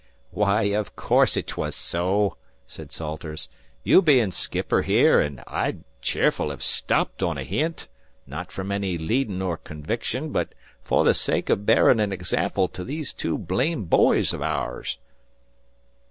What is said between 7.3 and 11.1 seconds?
a hint not from any leadin' or conviction, but fer